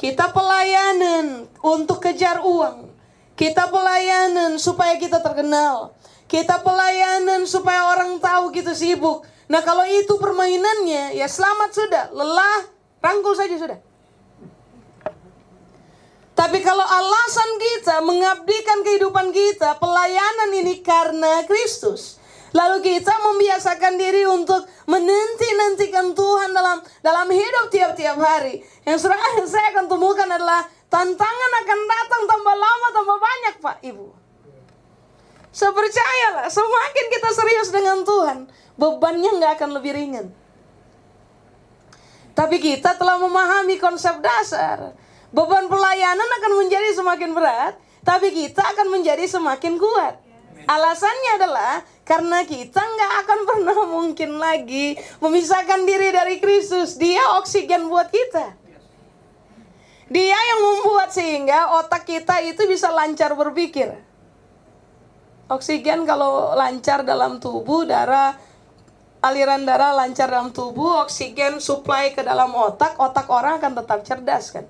[0.00, 2.88] Kita pelayanan untuk kejar uang.
[3.36, 5.92] Kita pelayanan supaya kita terkenal.
[6.24, 9.28] Kita pelayanan supaya orang tahu kita sibuk.
[9.48, 12.04] Nah kalau itu permainannya, ya selamat sudah.
[12.12, 12.68] Lelah,
[13.00, 13.80] rangkul saja sudah.
[16.36, 22.18] Tapi kalau alasan kita mengabdikan kehidupan kita, pelayanan ini karena Kristus,
[22.56, 28.64] Lalu kita membiasakan diri untuk menanti-nantikan Tuhan dalam dalam hidup tiap-tiap hari.
[28.88, 29.20] Yang surah
[29.52, 34.06] saya akan temukan adalah tantangan akan datang tambah lama tambah banyak Pak Ibu.
[35.52, 38.38] Saya percayalah semakin kita serius dengan Tuhan
[38.78, 40.26] bebannya nggak akan lebih ringan.
[42.38, 44.94] Tapi kita telah memahami konsep dasar.
[45.34, 47.74] Beban pelayanan akan menjadi semakin berat,
[48.06, 50.22] tapi kita akan menjadi semakin kuat.
[50.64, 56.94] Alasannya adalah karena kita nggak akan pernah mungkin lagi memisahkan diri dari Kristus.
[56.96, 58.54] Dia oksigen buat kita.
[60.08, 63.92] Dia yang membuat sehingga otak kita itu bisa lancar berpikir.
[65.48, 68.36] Oksigen kalau lancar dalam tubuh, darah
[69.18, 74.54] aliran darah lancar dalam tubuh, oksigen supply ke dalam otak, otak orang akan tetap cerdas
[74.54, 74.66] kan.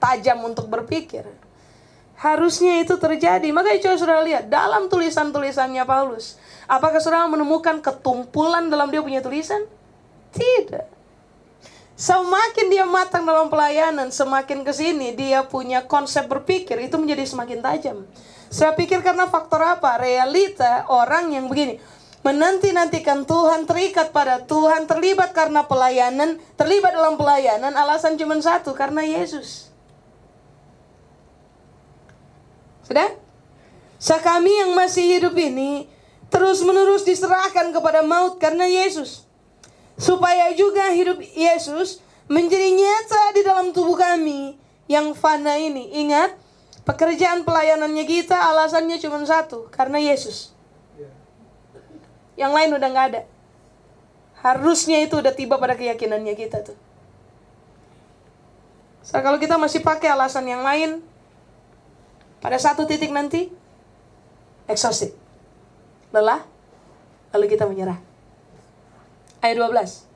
[0.00, 1.24] Tajam untuk berpikir.
[2.14, 3.48] Harusnya itu terjadi.
[3.50, 6.36] Makanya coba saudara lihat dalam tulisan-tulisannya Paulus.
[6.68, 9.64] Apakah saudara menemukan ketumpulan dalam dia punya tulisan?
[10.30, 10.94] Tidak.
[11.94, 17.58] Semakin dia matang dalam pelayanan, semakin ke sini dia punya konsep berpikir itu menjadi semakin
[17.62, 17.98] tajam.
[18.50, 19.98] Saya pikir karena faktor apa?
[20.02, 21.78] Realita orang yang begini.
[22.24, 29.04] Menanti-nantikan Tuhan, terikat pada Tuhan, terlibat karena pelayanan, terlibat dalam pelayanan, alasan cuma satu, karena
[29.04, 29.68] Yesus.
[32.88, 33.12] Sudah?
[34.00, 35.88] Sekami yang masih hidup ini
[36.32, 39.24] terus menerus diserahkan kepada maut karena Yesus.
[39.94, 44.58] supaya juga hidup Yesus menjadi nyata di dalam tubuh kami
[44.90, 45.94] yang fana ini.
[46.06, 46.34] Ingat,
[46.82, 50.53] pekerjaan pelayanannya kita alasannya cuma satu, karena Yesus.
[52.34, 53.22] Yang lain udah nggak ada.
[54.44, 56.76] Harusnya itu udah tiba pada keyakinannya kita tuh.
[59.04, 61.04] So, kalau kita masih pakai alasan yang lain,
[62.40, 63.52] pada satu titik nanti,
[64.68, 65.12] exhausted.
[66.12, 66.44] Lelah,
[67.32, 68.00] lalu kita menyerah.
[69.44, 70.08] Ayat 12.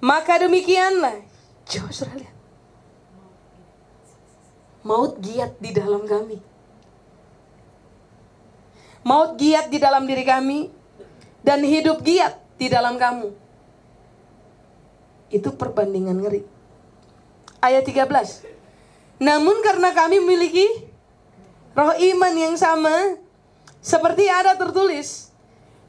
[0.00, 1.24] Maka demikianlah,
[1.68, 2.36] coba sudah lihat.
[4.84, 6.38] Maut giat di dalam kami.
[9.02, 10.75] Maut giat di dalam diri kami
[11.46, 13.30] dan hidup giat di dalam kamu.
[15.30, 16.42] Itu perbandingan ngeri.
[17.62, 19.22] Ayat 13.
[19.22, 20.66] Namun karena kami memiliki
[21.78, 23.14] roh iman yang sama,
[23.78, 25.30] seperti ada tertulis,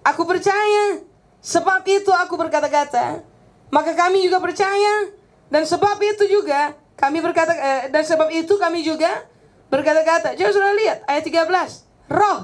[0.06, 1.02] aku percaya,
[1.42, 3.26] sebab itu aku berkata-kata,
[3.74, 5.10] maka kami juga percaya,
[5.50, 9.26] dan sebab itu juga kami berkata eh, dan sebab itu kami juga
[9.70, 10.34] berkata-kata.
[10.38, 12.14] Coba sudah lihat ayat 13.
[12.14, 12.40] Roh.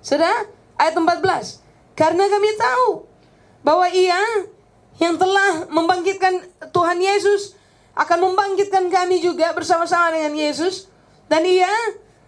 [0.00, 1.60] Sudah ayat 14.
[1.96, 3.08] Karena kami tahu
[3.64, 4.20] bahwa ia
[4.96, 7.56] yang telah membangkitkan Tuhan Yesus
[7.96, 10.88] akan membangkitkan kami juga bersama-sama dengan Yesus
[11.28, 11.68] dan ia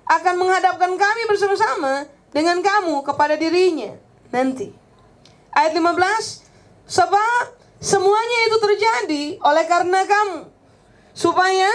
[0.09, 3.93] akan menghadapkan kami bersama-sama dengan kamu kepada dirinya
[4.33, 4.73] nanti.
[5.53, 6.49] Ayat 15
[6.89, 7.53] Sebab
[7.85, 10.49] semuanya itu terjadi oleh karena kamu
[11.13, 11.69] supaya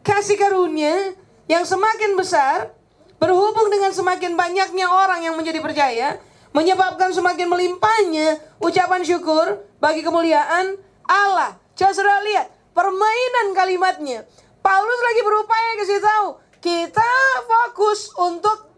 [0.00, 1.12] kasih karunia
[1.44, 2.72] yang semakin besar
[3.16, 6.20] berhubung dengan semakin banyaknya orang yang menjadi percaya
[6.56, 11.60] menyebabkan semakin melimpahnya ucapan syukur bagi kemuliaan Allah.
[11.76, 14.24] Coba saudara lihat permainan kalimatnya.
[14.64, 16.28] Paulus lagi berupaya kasih tahu
[16.64, 17.12] kita
[17.44, 18.72] fokus untuk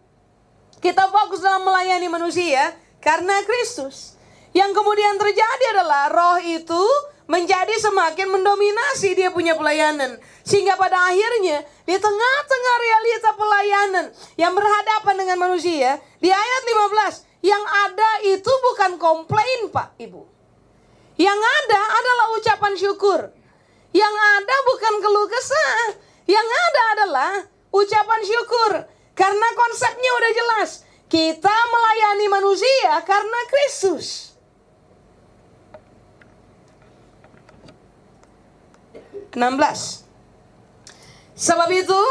[0.82, 4.18] kita fokus dalam melayani manusia karena Kristus.
[4.51, 6.82] Yang kemudian terjadi adalah roh itu
[7.29, 10.16] menjadi semakin mendominasi dia punya pelayanan.
[10.43, 14.07] Sehingga pada akhirnya di tengah-tengah realita pelayanan
[14.41, 20.24] yang berhadapan dengan manusia, di ayat 15, yang ada itu bukan komplain Pak Ibu.
[21.20, 23.20] Yang ada adalah ucapan syukur.
[23.93, 26.01] Yang ada bukan keluh kesah.
[26.24, 27.33] Yang ada adalah
[27.74, 28.72] ucapan syukur.
[29.12, 30.70] Karena konsepnya udah jelas.
[31.11, 34.28] Kita melayani manusia karena Kristus.
[39.33, 40.05] 16.
[41.39, 42.03] Sebab itu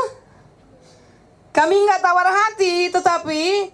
[1.51, 3.73] kami nggak tawar hati, tetapi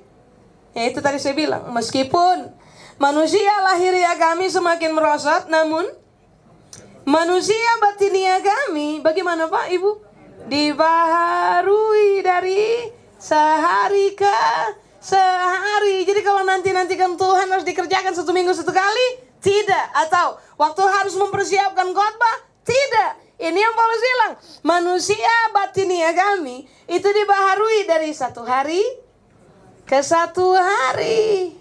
[0.74, 2.50] ya itu tadi saya bilang, meskipun
[2.98, 5.86] manusia lahiriah kami semakin merosot, namun
[7.04, 9.91] manusia batinia kami, bagaimana Pak Ibu?
[10.48, 14.39] Dibaharui dari sehari ke
[15.00, 16.04] sehari.
[16.04, 19.86] Jadi kalau nanti nantikan Tuhan harus dikerjakan satu minggu satu kali, tidak.
[19.96, 22.38] Atau waktu harus mempersiapkan khotbah,
[22.68, 23.22] tidak.
[23.44, 24.34] Ini yang Paulus bilang,
[24.64, 28.80] manusia batinia kami itu dibaharui dari satu hari
[29.84, 31.52] ke satu hari.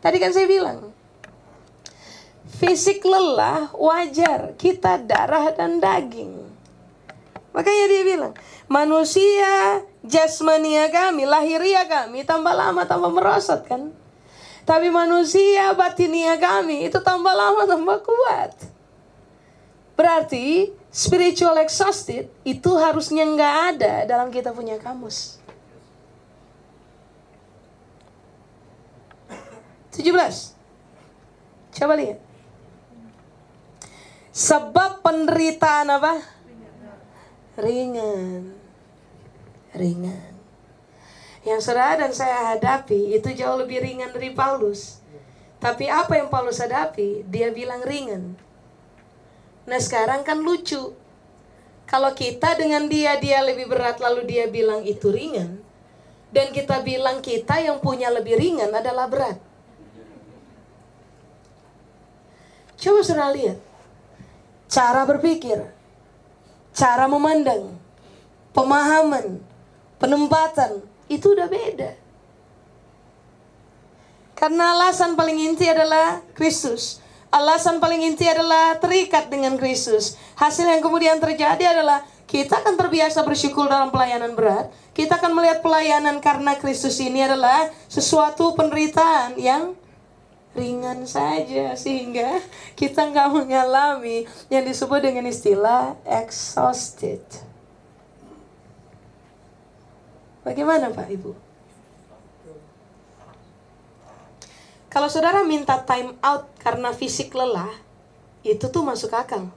[0.00, 0.88] Tadi kan saya bilang,
[2.56, 6.48] fisik lelah wajar, kita darah dan daging.
[7.52, 8.32] Makanya dia bilang,
[8.72, 13.92] manusia jasmania kami, lahiria kami tambah lama tambah merosot kan.
[14.64, 18.52] Tapi manusia batinia kami itu tambah lama tambah kuat.
[19.98, 25.38] Berarti spiritual exhausted itu harusnya nggak ada dalam kita punya kamus.
[29.98, 30.54] 17.
[31.74, 32.22] Coba lihat.
[34.30, 36.22] Sebab penderitaan apa?
[37.58, 38.54] Ringan.
[39.74, 40.30] Ringan.
[41.42, 45.02] Yang saudara dan saya hadapi itu jauh lebih ringan dari Paulus.
[45.58, 48.38] Tapi apa yang Paulus hadapi, dia bilang ringan.
[49.68, 50.96] Nah sekarang kan lucu.
[51.84, 55.60] Kalau kita dengan dia, dia lebih berat lalu dia bilang itu ringan.
[56.28, 59.36] Dan kita bilang kita yang punya lebih ringan adalah berat.
[62.76, 63.60] Coba saudara lihat.
[64.68, 65.64] Cara berpikir.
[66.76, 67.72] Cara memandang.
[68.52, 69.40] Pemahaman.
[69.96, 70.84] Penempatan.
[71.08, 71.96] Itu udah beda.
[74.36, 77.00] Karena alasan paling inti adalah Kristus.
[77.28, 80.16] Alasan paling inti adalah terikat dengan Kristus.
[80.40, 84.72] Hasil yang kemudian terjadi adalah kita akan terbiasa bersyukur dalam pelayanan berat.
[84.96, 89.76] Kita akan melihat pelayanan karena Kristus ini adalah sesuatu penderitaan yang
[90.56, 92.40] ringan saja sehingga
[92.74, 97.20] kita nggak mengalami yang disebut dengan istilah exhausted.
[100.48, 101.47] Bagaimana Pak Ibu?
[104.88, 107.68] Kalau saudara minta time out karena fisik lelah,
[108.40, 109.52] itu tuh masuk akal.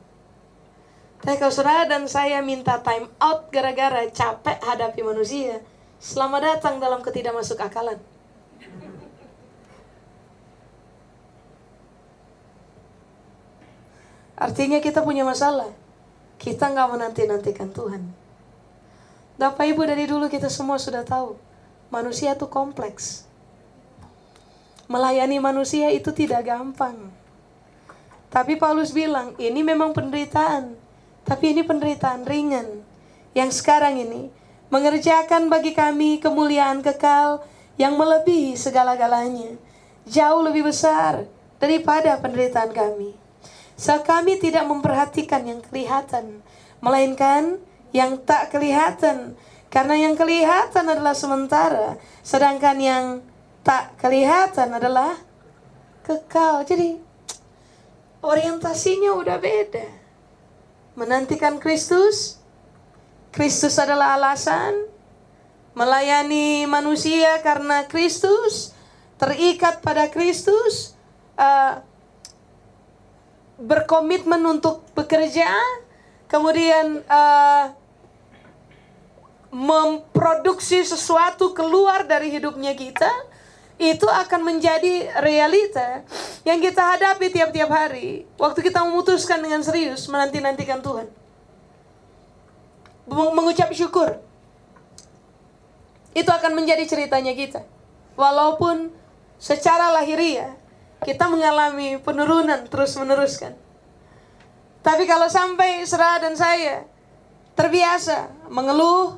[1.23, 5.63] Tapi kalau saudara dan saya minta time out gara-gara capek hadapi manusia,
[6.03, 7.95] selamat datang dalam ketidakmasuk akalan.
[14.35, 15.69] Artinya kita punya masalah.
[16.41, 18.03] Kita nggak menanti-nantikan Tuhan.
[19.39, 21.37] Bapak Ibu dari dulu kita semua sudah tahu.
[21.93, 23.30] Manusia itu kompleks.
[24.91, 27.07] Melayani manusia itu tidak gampang.
[28.27, 30.75] Tapi Paulus bilang, ini memang penderitaan.
[31.23, 32.83] Tapi ini penderitaan ringan.
[33.31, 34.27] Yang sekarang ini
[34.67, 37.39] mengerjakan bagi kami kemuliaan kekal
[37.79, 39.55] yang melebihi segala-galanya.
[40.03, 41.23] Jauh lebih besar
[41.55, 43.15] daripada penderitaan kami.
[43.79, 46.43] Saat kami tidak memperhatikan yang kelihatan,
[46.83, 47.63] melainkan
[47.95, 49.39] yang tak kelihatan.
[49.71, 51.95] Karena yang kelihatan adalah sementara,
[52.27, 53.05] sedangkan yang
[53.61, 55.17] tak kelihatan adalah
[56.05, 56.65] kekal.
[56.65, 56.97] Jadi
[58.21, 59.87] orientasinya udah beda.
[60.97, 62.41] Menantikan Kristus,
[63.31, 64.91] Kristus adalah alasan
[65.71, 68.75] melayani manusia karena Kristus
[69.15, 70.99] terikat pada Kristus.
[71.39, 71.79] Uh,
[73.61, 75.47] berkomitmen untuk bekerja,
[76.25, 77.69] kemudian uh,
[79.53, 83.09] memproduksi sesuatu keluar dari hidupnya kita,
[83.81, 86.05] itu akan menjadi realita
[86.45, 88.29] yang kita hadapi tiap-tiap hari.
[88.37, 91.09] Waktu kita memutuskan dengan serius menanti-nantikan Tuhan.
[93.09, 94.21] Mengucap syukur.
[96.13, 97.65] Itu akan menjadi ceritanya kita.
[98.13, 98.93] Walaupun
[99.41, 100.53] secara lahiriah
[101.01, 103.57] kita mengalami penurunan terus meneruskan.
[104.85, 106.85] Tapi kalau sampai Serah dan saya
[107.57, 109.17] terbiasa mengeluh,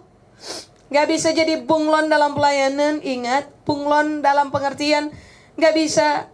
[0.94, 5.10] nggak bisa jadi bunglon dalam pelayanan, ingat bunglon dalam pengertian.
[5.58, 6.30] Nggak bisa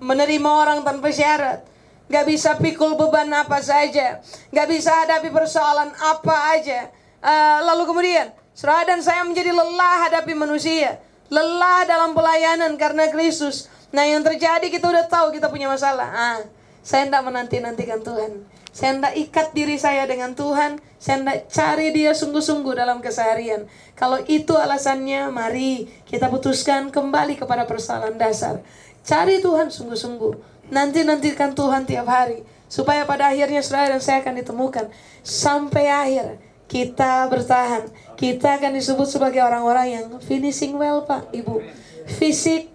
[0.00, 1.68] menerima orang tanpa syarat,
[2.08, 6.88] nggak bisa pikul beban apa saja, nggak bisa hadapi persoalan apa aja.
[7.18, 10.98] Uh, lalu kemudian Serah dan saya menjadi lelah hadapi manusia,
[11.30, 13.70] lelah dalam pelayanan karena Kristus.
[13.94, 16.10] Nah yang terjadi kita udah tahu kita punya masalah.
[16.10, 16.38] Ah,
[16.82, 18.46] saya tidak menanti-nantikan Tuhan.
[18.72, 20.78] Saya tidak ikat diri saya dengan Tuhan.
[21.02, 23.66] Saya tidak cari dia sungguh-sungguh dalam keseharian.
[23.98, 28.62] Kalau itu alasannya, mari kita putuskan kembali kepada persoalan dasar.
[29.02, 30.60] Cari Tuhan sungguh-sungguh.
[30.70, 32.44] Nanti-nantikan Tuhan tiap hari.
[32.68, 34.86] Supaya pada akhirnya saudara dan saya akan ditemukan.
[35.24, 37.88] Sampai akhir kita bertahan.
[38.14, 41.64] Kita akan disebut sebagai orang-orang yang finishing well Pak, Ibu.
[42.04, 42.68] Fisik,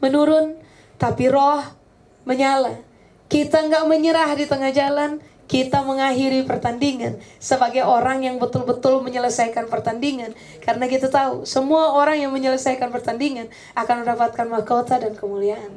[0.00, 0.56] menurun,
[0.96, 1.62] tapi roh
[2.24, 2.87] menyala.
[3.28, 10.36] Kita nggak menyerah di tengah jalan, kita mengakhiri pertandingan sebagai orang yang betul-betul menyelesaikan pertandingan.
[10.60, 15.72] Karena kita tahu, semua orang yang menyelesaikan pertandingan akan mendapatkan mahkota dan kemuliaan.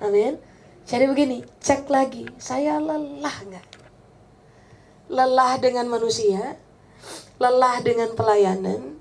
[0.00, 0.40] Amin.
[0.88, 3.66] Jadi begini, cek lagi, saya lelah nggak?
[5.12, 6.56] Lelah dengan manusia,
[7.36, 8.96] lelah dengan pelayanan,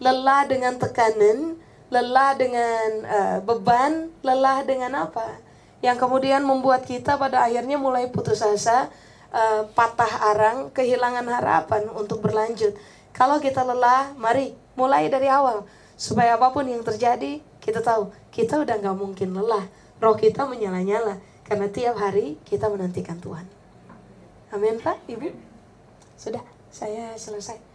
[0.00, 1.60] lelah dengan tekanan,
[1.92, 5.43] lelah dengan uh, beban, lelah dengan apa?
[5.84, 8.88] Yang kemudian membuat kita pada akhirnya mulai putus asa,
[9.28, 12.72] uh, patah arang, kehilangan harapan untuk berlanjut.
[13.12, 15.68] Kalau kita lelah, mari mulai dari awal.
[16.00, 19.68] Supaya apa pun yang terjadi, kita tahu kita udah nggak mungkin lelah.
[20.00, 23.44] Roh kita menyala-nyala karena tiap hari kita menantikan Tuhan.
[24.56, 25.28] Amin Pak, Ibu.
[26.16, 26.40] Sudah,
[26.72, 27.73] saya selesai.